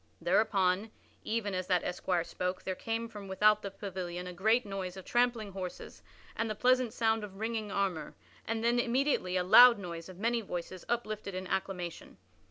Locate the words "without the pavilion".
3.27-4.25